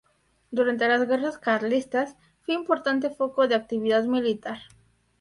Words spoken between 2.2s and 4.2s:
fue un importante foco de actividad